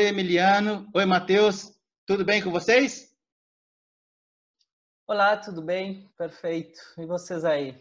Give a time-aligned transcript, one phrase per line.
[0.00, 0.88] Oi, Emiliano.
[0.94, 1.74] Oi, Matheus.
[2.06, 3.14] Tudo bem com vocês?
[5.06, 6.10] Olá, tudo bem?
[6.16, 6.80] Perfeito.
[6.96, 7.76] E vocês aí?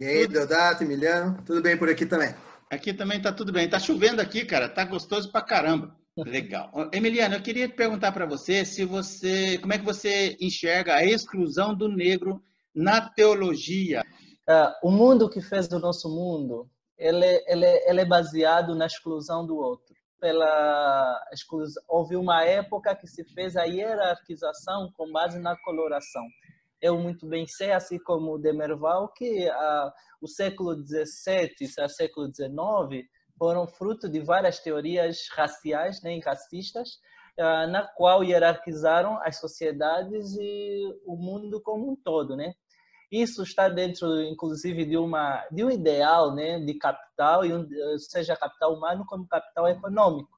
[0.00, 2.34] E aí, Deodato, Emiliano, tudo bem por aqui também?
[2.68, 3.70] Aqui também tá tudo bem.
[3.70, 4.68] Tá chovendo aqui, cara.
[4.68, 5.96] Tá gostoso pra caramba.
[6.16, 6.72] Legal.
[6.92, 11.72] Emiliano, eu queria perguntar para você se você, como é que você enxerga a exclusão
[11.72, 12.42] do negro
[12.74, 14.02] na teologia?
[14.50, 16.68] Uh, o mundo que fez o nosso mundo,
[16.98, 19.93] ele, ele, ele é baseado na exclusão do outro.
[20.24, 26.22] Pela exclusão, houve uma época que se fez a hierarquização com base na coloração.
[26.80, 29.92] Eu muito bem sei, assim como Demerval, que uh,
[30.22, 33.06] o século XVII o século XIX
[33.38, 36.94] foram fruto de várias teorias raciais né, e racistas,
[37.38, 42.54] uh, na qual hierarquizaram as sociedades e o mundo como um todo, né?
[43.10, 47.66] Isso está dentro, inclusive, de uma de um ideal, né, de capital e um,
[47.98, 50.30] seja capital humano como capital econômico.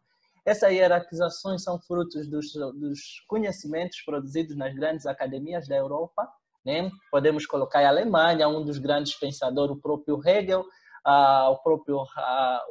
[0.45, 6.29] Essas hierarquizações são frutos dos, dos conhecimentos produzidos nas grandes academias da Europa.
[6.65, 6.91] Né?
[7.11, 10.65] Podemos colocar a Alemanha, um dos grandes pensadores, o próprio Hegel,
[11.05, 12.05] o próprio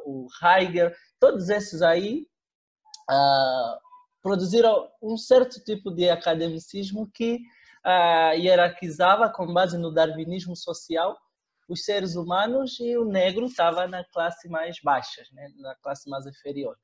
[0.04, 2.26] o Heidegger, todos esses aí
[4.22, 7.40] produziram um certo tipo de academicismo que
[8.32, 11.16] hierarquizava com base no darwinismo social
[11.68, 15.48] os seres humanos e o negro estava na classe mais baixa, né?
[15.58, 16.76] na classe mais inferior.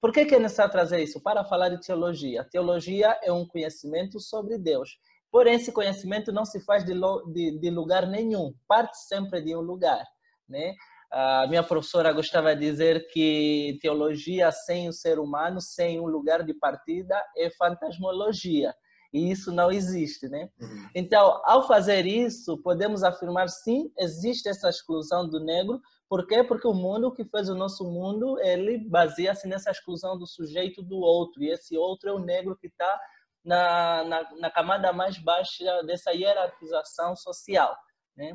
[0.00, 1.22] por que, que é necessário trazer isso?
[1.22, 2.44] Para falar de teologia.
[2.44, 4.98] Teologia é um conhecimento sobre Deus.
[5.30, 6.94] Porém, esse conhecimento não se faz de,
[7.32, 10.04] de, de lugar nenhum, parte sempre de um lugar.
[10.48, 10.74] Né?
[11.12, 16.42] A minha professora gostava de dizer que teologia sem o ser humano, sem um lugar
[16.44, 18.74] de partida, é fantasmologia.
[19.12, 20.48] E isso não existe, né?
[20.60, 20.88] Uhum.
[20.94, 25.80] Então, ao fazer isso, podemos afirmar sim, existe essa exclusão do negro.
[26.08, 26.44] Por quê?
[26.44, 30.98] Porque o mundo que fez o nosso mundo, ele baseia-se nessa exclusão do sujeito do
[30.98, 31.42] outro.
[31.42, 33.00] E esse outro é o negro que está
[33.44, 37.76] na, na, na camada mais baixa dessa hierarquização social,
[38.16, 38.34] né?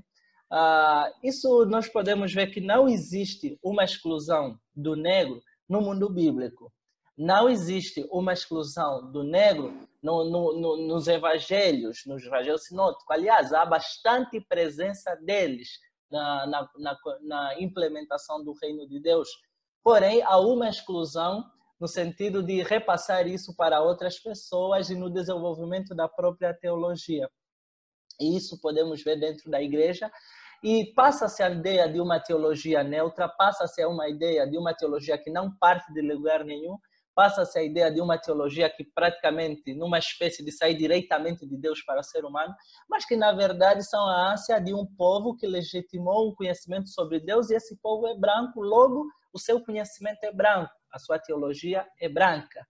[0.52, 6.72] Ah, isso nós podemos ver que não existe uma exclusão do negro no mundo bíblico.
[7.18, 9.74] Não existe uma exclusão do negro
[10.06, 13.10] no, no, no, nos evangelhos, nos evangelhos sinóticos.
[13.10, 15.68] Aliás, há bastante presença deles
[16.12, 19.28] na, na, na, na implementação do reino de Deus.
[19.84, 21.44] Porém, há uma exclusão
[21.80, 27.28] no sentido de repassar isso para outras pessoas e no desenvolvimento da própria teologia.
[28.22, 30.12] E isso podemos ver dentro da igreja.
[30.64, 35.18] E passa-se a ideia de uma teologia neutra, passa-se a uma ideia de uma teologia
[35.18, 36.78] que não parte de lugar nenhum,
[37.16, 41.82] passa-se a ideia de uma teologia que praticamente numa espécie de sair diretamente de Deus
[41.82, 42.54] para o ser humano,
[42.90, 47.20] mas que na verdade são a ânsia de um povo que legitimou um conhecimento sobre
[47.22, 51.88] Deus e esse povo é branco, logo o seu conhecimento é branco, a sua teologia
[52.00, 52.66] é branca.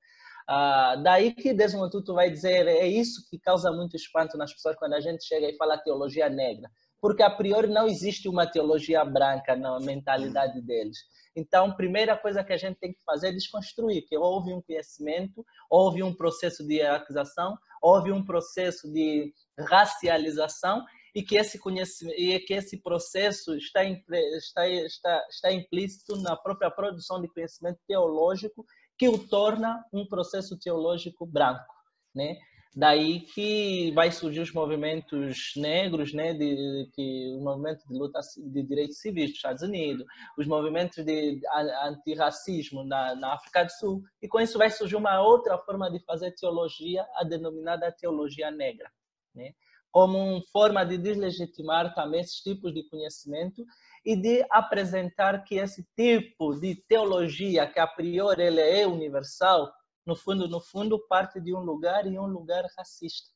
[0.47, 4.75] Ah, daí que Desmond Tutu vai dizer, é isso que causa muito espanto nas pessoas
[4.75, 6.69] quando a gente chega e fala teologia negra,
[7.01, 10.99] porque a priori não existe uma teologia branca na mentalidade deles.
[11.35, 15.45] Então, primeira coisa que a gente tem que fazer é desconstruir, que houve um conhecimento,
[15.69, 22.39] houve um processo de hierarquização, houve um processo de racialização e que esse conhecimento e
[22.39, 28.65] que esse processo está, está, está, está implícito na própria produção de conhecimento teológico
[28.97, 31.73] que o torna um processo teológico branco,
[32.13, 32.37] né?
[32.75, 38.63] Daí que vai surgir os movimentos negros, né, de que o movimento de luta de
[38.63, 40.05] direitos civis dos Estados Unidos,
[40.37, 41.39] os movimentos de
[41.85, 45.99] antirracismo na, na África do Sul, e com isso vai surgir uma outra forma de
[46.03, 48.91] fazer teologia, a denominada teologia negra,
[49.33, 49.53] né?
[49.89, 53.63] Como uma forma de deslegitimar também esses tipos de conhecimento
[54.05, 59.71] e de apresentar que esse tipo de teologia, que a priori ele é universal,
[60.05, 63.29] no fundo, no fundo, parte de um lugar e um lugar racista.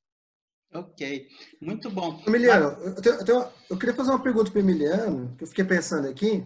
[0.72, 1.28] Ok,
[1.60, 2.22] muito bom.
[2.28, 5.48] Emiliano, eu, tenho, eu, tenho, eu queria fazer uma pergunta para o Emiliano, que eu
[5.48, 6.46] fiquei pensando aqui,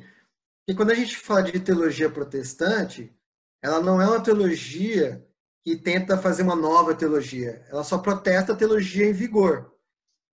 [0.65, 3.13] que quando a gente fala de teologia protestante,
[3.61, 5.27] ela não é uma teologia
[5.61, 9.73] que tenta fazer uma nova teologia, ela só protesta a teologia em vigor.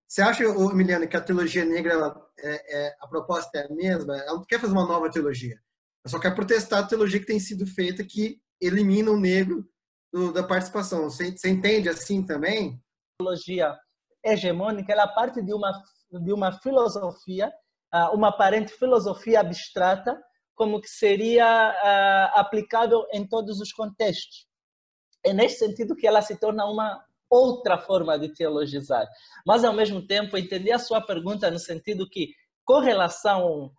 [0.07, 4.17] Você acha, Emiliano, que a teologia negra, ela, é, é, a proposta é a mesma?
[4.17, 5.55] Ela não quer fazer uma nova teologia.
[6.03, 9.65] Ela só quer protestar a teologia que tem sido feita que elimina o negro
[10.11, 11.03] do, da participação.
[11.03, 12.79] Você, você entende assim também?
[13.19, 13.77] A teologia
[14.23, 15.71] hegemônica, ela parte de uma,
[16.11, 17.51] de uma filosofia,
[17.91, 20.19] ah, uma aparente filosofia abstrata,
[20.53, 24.45] como que seria uh, aplicável em todos os contextos.
[25.25, 29.07] É nesse sentido que ela se torna uma outra forma de teologizar.
[29.45, 32.33] Mas, ao mesmo tempo, entender a sua pergunta no sentido que
[32.71, 33.69] correlação,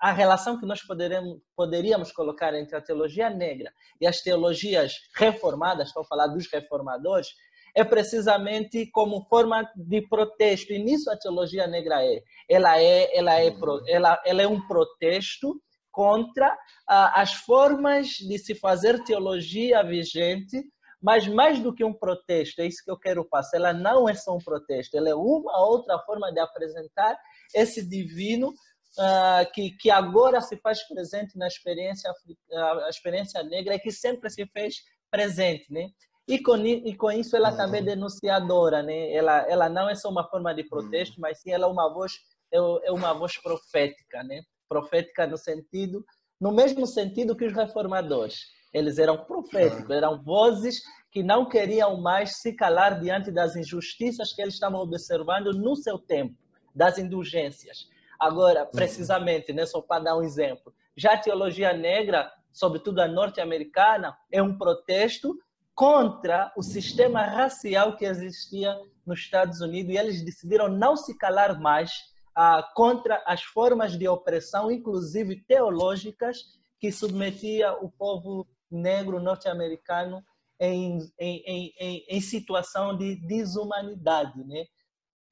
[0.00, 3.70] a relação que nós poderíamos, poderíamos colocar entre a teologia negra
[4.00, 7.28] e as teologias reformadas, estou a falar dos reformadores,
[7.76, 10.72] é precisamente como forma de protesto.
[10.72, 12.22] E nisso a teologia negra é.
[12.48, 13.54] Ela é, ela é,
[13.86, 15.60] ela, ela é um protesto
[15.92, 16.56] contra
[16.88, 20.64] as formas de se fazer teologia vigente,
[21.02, 23.58] mas mais do que um protesto, é isso que eu quero passar.
[23.58, 27.18] Ela não é só um protesto, ela é uma outra forma de apresentar
[27.54, 28.54] esse divino
[28.98, 32.12] Uh, que, que agora se faz presente na experiência,
[32.52, 35.90] a experiência negra e que sempre se fez presente, né?
[36.26, 39.12] E com, e com isso ela também é denunciadora, né?
[39.12, 41.22] Ela, ela não é só uma forma de protesto, uhum.
[41.22, 42.12] mas sim ela é uma voz
[42.52, 44.42] é, é uma voz profética, né?
[44.68, 46.04] Profética no sentido,
[46.40, 48.40] no mesmo sentido que os reformadores.
[48.72, 50.80] Eles eram proféticos, eram vozes
[51.10, 55.98] que não queriam mais se calar diante das injustiças que eles estavam observando no seu
[55.98, 56.36] tempo,
[56.74, 57.88] das indulgências.
[58.18, 58.70] Agora, uhum.
[58.70, 64.42] precisamente, né, só para dar um exemplo, já a teologia negra, sobretudo a norte-americana, é
[64.42, 65.38] um protesto
[65.74, 71.58] contra o sistema racial que existia nos Estados Unidos e eles decidiram não se calar
[71.58, 71.90] mais
[72.34, 80.22] ah, contra as formas de opressão, inclusive teológicas, que submetia o povo negro norte-americano
[80.58, 84.66] em, em, em, em, situação de desumanidade, né?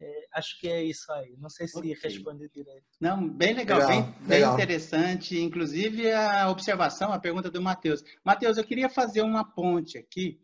[0.00, 1.36] É, acho que é isso aí.
[1.38, 1.94] Não sei se okay.
[2.02, 2.84] respondi direito.
[3.00, 4.54] Não, bem legal, legal bem, legal.
[4.54, 5.38] bem, interessante.
[5.40, 8.02] Inclusive a observação, a pergunta do Matheus.
[8.24, 10.40] Matheus, eu queria fazer uma ponte aqui,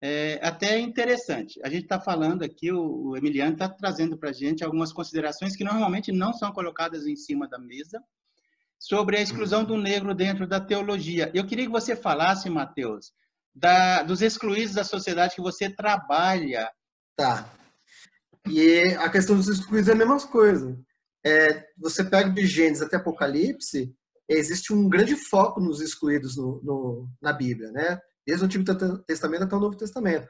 [0.00, 1.60] é, até interessante.
[1.62, 5.54] A gente está falando aqui, o, o Emiliano está trazendo para a gente algumas considerações
[5.54, 8.02] que normalmente não são colocadas em cima da mesa
[8.78, 11.30] sobre a exclusão do negro dentro da teologia.
[11.34, 13.12] Eu queria que você falasse, Matheus,
[13.54, 16.70] da, dos excluídos da sociedade que você trabalha.
[17.16, 17.50] Tá.
[18.48, 20.78] E a questão dos excluídos é a mesma coisa.
[21.24, 23.92] É, você pega de Gênesis até Apocalipse,
[24.28, 28.00] existe um grande foco nos excluídos no, no, na Bíblia, né?
[28.26, 28.64] Desde o Antigo
[29.06, 30.28] Testamento até o Novo Testamento.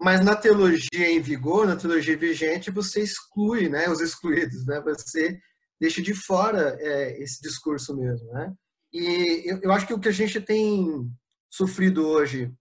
[0.00, 4.80] Mas na teologia em vigor, na teologia vigente, você exclui né, os excluídos, né?
[4.80, 5.38] Você
[5.80, 8.52] deixa de fora é, esse discurso mesmo, né?
[8.92, 11.10] E eu, eu acho que o que a gente tem
[11.50, 12.52] sofrido hoje,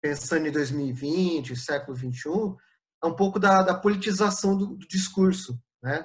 [0.00, 2.56] pensando em 2020, século 21, é
[3.06, 6.04] um pouco da, da politização do, do, discurso, né?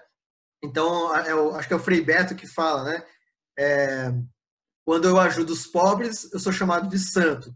[0.63, 3.06] Então, eu, acho que é o Frei Beto que fala, né?
[3.57, 4.13] É,
[4.86, 7.53] quando eu ajudo os pobres, eu sou chamado de santo.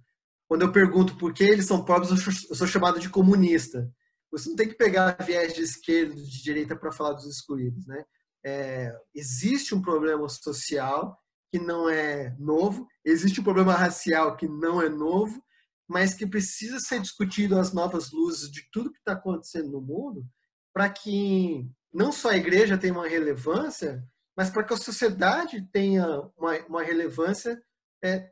[0.48, 2.12] Quando eu pergunto por que eles são pobres,
[2.50, 3.92] eu sou chamado de comunista.
[4.32, 8.04] Você não tem que pegar viés de esquerda, de direita para falar dos excluídos, né?
[8.44, 11.18] É, existe um problema social
[11.52, 15.42] que não é novo, existe um problema racial que não é novo,
[15.88, 20.26] mas que precisa ser discutido às novas luzes de tudo que está acontecendo no mundo,
[20.74, 24.04] para que não só a igreja tenha uma relevância,
[24.36, 26.06] mas para que a sociedade tenha
[26.38, 27.62] uma, uma relevância
[28.04, 28.30] é,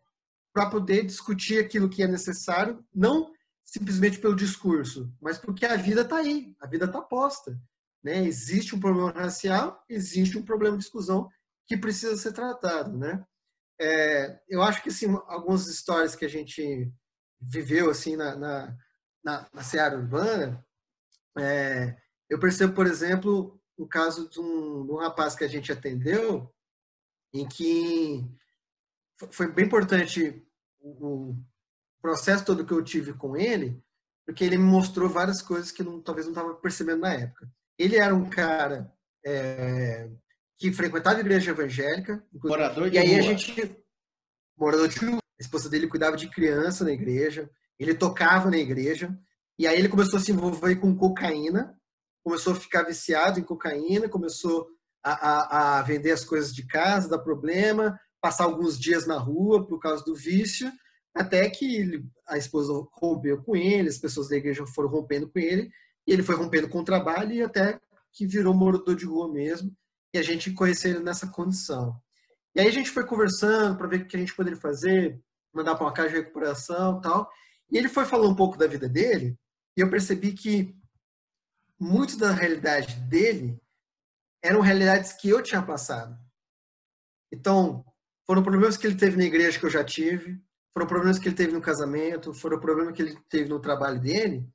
[0.53, 3.31] para poder discutir aquilo que é necessário, não
[3.63, 7.59] simplesmente pelo discurso, mas porque a vida está aí, a vida está posta.
[8.03, 8.25] Né?
[8.25, 11.29] Existe um problema racial, existe um problema de exclusão
[11.65, 12.97] que precisa ser tratado.
[12.97, 13.23] Né?
[13.79, 16.91] É, eu acho que assim, algumas histórias que a gente
[17.45, 18.77] viveu assim na, na,
[19.23, 20.65] na, na seara urbana,
[21.37, 21.95] é,
[22.29, 26.51] eu percebo, por exemplo, o caso de um, de um rapaz que a gente atendeu,
[27.33, 28.23] em que
[29.31, 30.45] foi bem importante
[30.79, 31.35] o
[32.01, 33.81] processo todo que eu tive com ele,
[34.25, 37.49] porque ele me mostrou várias coisas que não, talvez não estava percebendo na época.
[37.77, 38.93] Ele era um cara
[39.25, 40.09] é,
[40.57, 42.23] que frequentava a igreja evangélica.
[42.33, 43.19] Morador de E aí rua.
[43.19, 43.83] a gente...
[44.57, 47.49] Morador de esposa dele cuidava de criança na igreja.
[47.79, 49.17] Ele tocava na igreja.
[49.57, 51.77] E aí ele começou a se envolver com cocaína.
[52.23, 54.09] Começou a ficar viciado em cocaína.
[54.09, 54.67] Começou
[55.03, 57.99] a, a, a vender as coisas de casa, dar problema.
[58.21, 60.71] Passar alguns dias na rua por causa do vício.
[61.13, 63.89] Até que ele, a esposa rompeu com ele.
[63.89, 65.69] As pessoas da igreja foram rompendo com ele.
[66.07, 67.79] E ele foi rompendo com o trabalho e até
[68.11, 69.71] que virou morador de rua mesmo.
[70.13, 71.95] E a gente conheceu ele nessa condição.
[72.55, 75.19] E aí a gente foi conversando para ver o que a gente poderia fazer,
[75.53, 77.29] mandar para uma casa de recuperação tal.
[77.71, 79.37] E ele foi falando um pouco da vida dele
[79.77, 80.75] e eu percebi que
[81.79, 83.59] muito da realidade dele
[84.41, 86.17] eram realidades que eu tinha passado.
[87.31, 87.85] Então,
[88.25, 90.41] foram problemas que ele teve na igreja que eu já tive,
[90.73, 94.47] foram problemas que ele teve no casamento, foram problemas que ele teve no trabalho dele,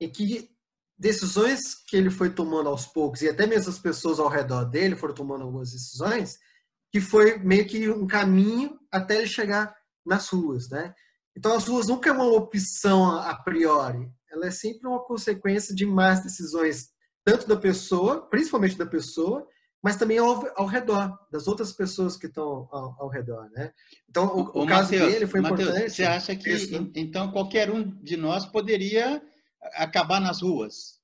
[0.00, 0.50] e que
[0.98, 4.96] decisões que ele foi tomando aos poucos, e até mesmo as pessoas ao redor dele
[4.96, 6.38] foram tomando algumas decisões,
[6.90, 10.94] que foi meio que um caminho até ele chegar nas ruas, né?
[11.36, 15.86] Então as ruas nunca é uma opção a priori, ela é sempre uma consequência de
[15.86, 16.90] más decisões,
[17.24, 19.46] tanto da pessoa, principalmente da pessoa,
[19.82, 23.72] mas também ao, ao redor, das outras pessoas que estão ao, ao redor, né?
[24.08, 25.90] Então, o, o, o caso Mateus, dele foi Mateus, importante.
[25.90, 29.20] Você acha que, isso, então, qualquer um de nós poderia
[29.74, 31.00] acabar nas ruas?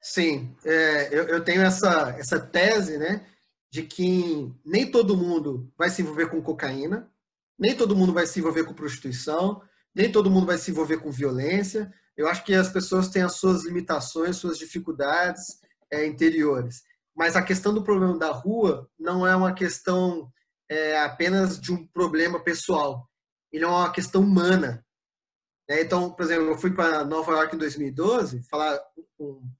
[0.00, 3.26] Sim, é, eu, eu, tenho essa, essa tese, né,
[3.70, 7.10] de que nem todo mundo vai se envolver com cocaína,
[7.58, 9.60] nem todo mundo vai se envolver com prostituição,
[9.94, 11.92] nem todo mundo vai se envolver com violência.
[12.16, 15.42] Eu acho que as pessoas têm as suas limitações, suas dificuldades
[15.90, 16.82] é, interiores.
[17.16, 20.30] Mas a questão do problema da rua não é uma questão
[20.68, 23.08] é, apenas de um problema pessoal.
[23.50, 24.84] Ele é uma questão humana.
[25.68, 25.82] Né?
[25.82, 28.78] Então, por exemplo, eu fui para Nova York em 2012 falar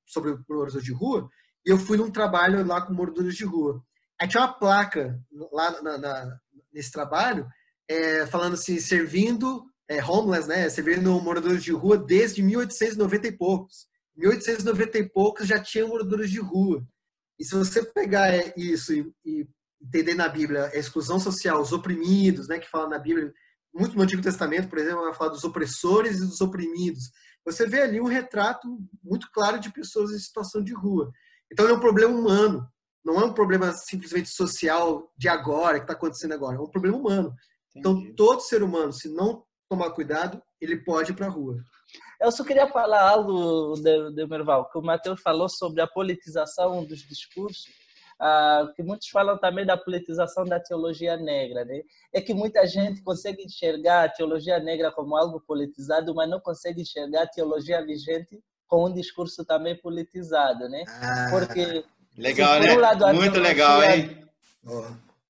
[0.07, 1.29] sobre moradores de rua
[1.67, 3.83] e eu fui num trabalho lá com moradores de rua.
[4.21, 5.21] Aí tinha uma placa
[5.53, 6.39] lá na, na,
[6.73, 7.49] nesse trabalho
[7.89, 13.87] é, falando assim, servindo é, homeless, né, servindo moradores de rua desde 1890 e poucos.
[14.17, 16.87] 1890 e poucos já tinha moradores de rua.
[17.39, 19.49] E se você pegar é, isso e, e
[19.81, 23.33] entender na Bíblia a exclusão social, os oprimidos, né, que fala na Bíblia,
[23.73, 27.11] muito no Antigo Testamento, por exemplo, vai falar dos opressores e dos oprimidos.
[27.45, 28.69] Você vê ali um retrato
[29.03, 31.11] muito claro de pessoas em situação de rua.
[31.51, 32.69] Então é um problema humano,
[33.05, 36.97] não é um problema simplesmente social de agora, que está acontecendo agora, é um problema
[36.97, 37.35] humano.
[37.77, 38.11] Então, Entendi.
[38.11, 41.57] Então todo ser humano, se não tomar cuidado, ele pode ir para a rua.
[42.21, 46.85] Eu só queria falar algo, de, de Merval, que o Matheus falou sobre a politização
[46.85, 47.67] dos discursos,
[48.21, 51.65] uh, que muitos falam também da politização da teologia negra.
[51.65, 51.83] Né?
[52.13, 56.83] É que muita gente consegue enxergar a teologia negra como algo politizado, mas não consegue
[56.83, 60.69] enxergar a teologia vigente com um discurso também politizado.
[60.69, 60.83] Né?
[60.89, 61.85] Ah, Porque,
[62.17, 62.75] legal, né?
[62.75, 64.29] Um lado, Muito teologia, legal, hein?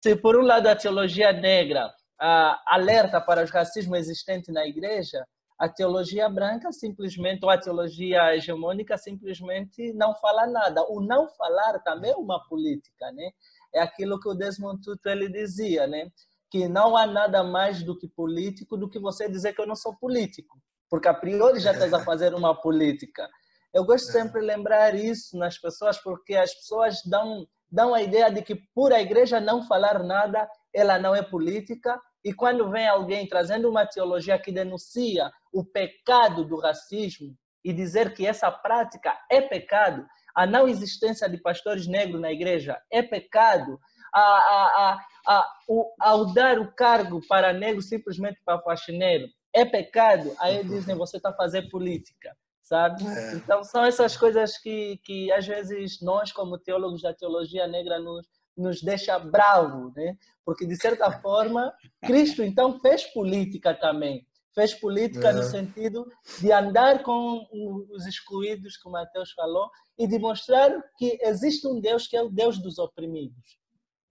[0.02, 5.24] Se por um lado a teologia negra alerta para o racismo existente na igreja,
[5.58, 10.84] a teologia branca simplesmente, ou a teologia hegemônica simplesmente não fala nada.
[10.88, 13.30] O não falar também é uma política, né?
[13.74, 16.10] É aquilo que o Desmond Tutu ele dizia, né?
[16.48, 19.74] Que não há nada mais do que político do que você dizer que eu não
[19.74, 20.56] sou político,
[20.88, 23.28] porque a priori já estás a fazer uma política.
[23.74, 28.30] Eu gosto sempre de lembrar isso nas pessoas, porque as pessoas dão, dão a ideia
[28.30, 32.86] de que por a igreja não falar nada, ela não é política, e quando vem
[32.86, 37.34] alguém trazendo uma teologia que denuncia o pecado do racismo
[37.64, 42.80] e dizer que essa prática é pecado, a não existência de pastores negros na igreja
[42.90, 43.78] é pecado,
[44.12, 50.34] a, a, a, o, ao dar o cargo para negro simplesmente para faxineiro é pecado,
[50.38, 52.36] aí dizem você está fazendo política,
[52.68, 53.06] sabe?
[53.06, 53.34] É.
[53.34, 58.26] Então são essas coisas que, que às vezes nós como teólogos da teologia negra nos,
[58.56, 60.16] nos deixa bravo, né?
[60.44, 61.72] Porque de certa forma
[62.02, 65.32] Cristo então fez política também, fez política é.
[65.32, 66.06] no sentido
[66.40, 67.46] de andar com
[67.90, 72.28] os excluídos, como Mateus falou, e de mostrar que existe um Deus que é o
[72.28, 73.58] Deus dos oprimidos,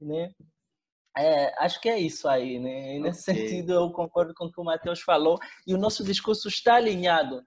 [0.02, 0.32] né?
[1.16, 2.96] É, acho que é isso aí, né?
[2.96, 3.48] E nesse okay.
[3.48, 7.44] sentido eu concordo com o que o Mateus falou e o nosso discurso está alinhado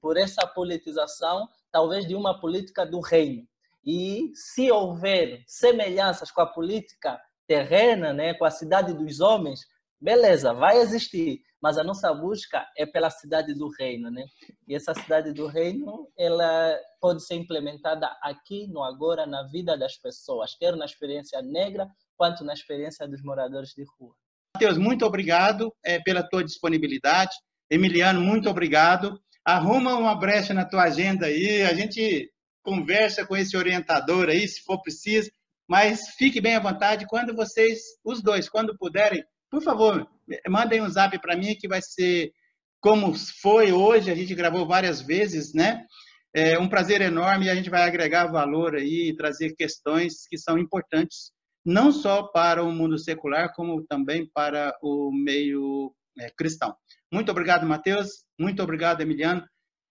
[0.00, 3.46] por essa politização, talvez de uma política do reino,
[3.84, 9.60] e se houver semelhanças com a política terrena, né, com a cidade dos homens,
[10.00, 14.24] beleza, vai existir, mas a nossa busca é pela cidade do reino, né?
[14.68, 19.96] E essa cidade do reino, ela pode ser implementada aqui, no agora, na vida das
[19.96, 24.14] pessoas, quer na experiência negra, quanto na experiência dos moradores de rua.
[24.54, 27.34] Matheus, muito obrigado é, pela tua disponibilidade.
[27.70, 29.20] Emiliano, muito obrigado.
[29.46, 32.28] Arruma uma brecha na tua agenda aí, a gente
[32.64, 35.30] conversa com esse orientador aí, se for preciso,
[35.68, 40.04] mas fique bem à vontade quando vocês, os dois, quando puderem, por favor,
[40.48, 42.32] mandem um zap para mim que vai ser
[42.80, 45.84] como foi hoje, a gente gravou várias vezes, né?
[46.34, 50.36] É um prazer enorme e a gente vai agregar valor aí e trazer questões que
[50.36, 51.30] são importantes,
[51.64, 56.76] não só para o mundo secular, como também para o meio é, cristão.
[57.12, 58.24] Muito obrigado, Matheus.
[58.38, 59.46] Muito obrigado, Emiliano.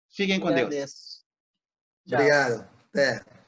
[0.10, 1.24] Fiquem com Deus.
[2.06, 2.70] Obrigado.
[2.90, 3.41] Até.